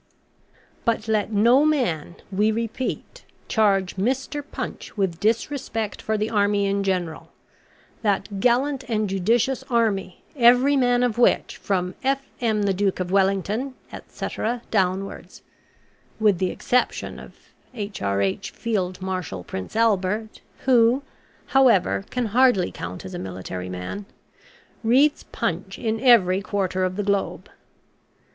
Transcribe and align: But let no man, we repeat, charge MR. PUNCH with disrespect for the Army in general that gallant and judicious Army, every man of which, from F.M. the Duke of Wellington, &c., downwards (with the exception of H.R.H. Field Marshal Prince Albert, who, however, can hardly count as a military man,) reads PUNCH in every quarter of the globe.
But 0.83 1.07
let 1.07 1.31
no 1.31 1.63
man, 1.63 2.15
we 2.31 2.51
repeat, 2.51 3.23
charge 3.47 3.97
MR. 3.97 4.43
PUNCH 4.51 4.97
with 4.97 5.19
disrespect 5.19 6.01
for 6.01 6.17
the 6.17 6.27
Army 6.31 6.65
in 6.65 6.83
general 6.83 7.31
that 8.01 8.39
gallant 8.39 8.83
and 8.89 9.07
judicious 9.07 9.61
Army, 9.69 10.23
every 10.35 10.75
man 10.75 11.03
of 11.03 11.19
which, 11.19 11.55
from 11.57 11.93
F.M. 12.03 12.63
the 12.63 12.73
Duke 12.73 12.99
of 12.99 13.11
Wellington, 13.11 13.75
&c., 14.07 14.27
downwards 14.71 15.43
(with 16.19 16.39
the 16.39 16.49
exception 16.49 17.19
of 17.19 17.35
H.R.H. 17.75 18.49
Field 18.49 19.03
Marshal 19.03 19.43
Prince 19.43 19.75
Albert, 19.75 20.41
who, 20.65 21.03
however, 21.45 22.05
can 22.09 22.25
hardly 22.25 22.71
count 22.71 23.05
as 23.05 23.13
a 23.13 23.19
military 23.19 23.69
man,) 23.69 24.07
reads 24.83 25.25
PUNCH 25.25 25.77
in 25.77 25.99
every 25.99 26.41
quarter 26.41 26.83
of 26.85 26.95
the 26.95 27.03
globe. 27.03 27.51